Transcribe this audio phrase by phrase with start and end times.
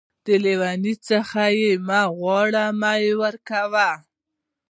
[0.25, 1.15] د لېوني څه
[1.59, 3.89] يې مه غواړه ،مې ورکوه.